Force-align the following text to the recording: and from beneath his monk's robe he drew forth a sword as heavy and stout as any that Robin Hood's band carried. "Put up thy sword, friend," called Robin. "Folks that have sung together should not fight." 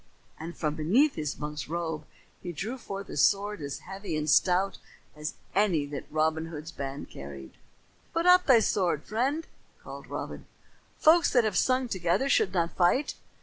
and 0.39 0.57
from 0.57 0.73
beneath 0.73 1.13
his 1.13 1.37
monk's 1.37 1.67
robe 1.67 2.05
he 2.41 2.51
drew 2.51 2.75
forth 2.75 3.07
a 3.07 3.15
sword 3.15 3.61
as 3.61 3.81
heavy 3.85 4.17
and 4.17 4.31
stout 4.31 4.79
as 5.15 5.35
any 5.53 5.85
that 5.85 6.05
Robin 6.11 6.47
Hood's 6.47 6.71
band 6.71 7.11
carried. 7.11 7.53
"Put 8.11 8.25
up 8.25 8.47
thy 8.47 8.61
sword, 8.61 9.03
friend," 9.05 9.45
called 9.83 10.07
Robin. 10.07 10.47
"Folks 10.97 11.31
that 11.33 11.43
have 11.43 11.55
sung 11.55 11.87
together 11.87 12.29
should 12.29 12.51
not 12.51 12.75
fight." 12.75 13.13